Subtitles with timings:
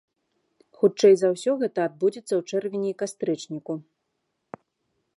[0.79, 3.81] Хутчэй за ўсё гэта адбудзецца ў чэрвені і кастрычніку.